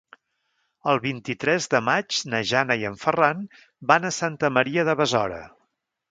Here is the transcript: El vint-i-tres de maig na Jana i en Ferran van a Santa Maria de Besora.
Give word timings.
El 0.91 0.99
vint-i-tres 1.01 1.67
de 1.73 1.81
maig 1.89 2.17
na 2.33 2.39
Jana 2.51 2.77
i 2.83 2.87
en 2.89 2.95
Ferran 3.01 3.43
van 3.91 4.09
a 4.09 4.13
Santa 4.21 4.51
Maria 4.55 4.87
de 4.89 4.97
Besora. 5.03 5.43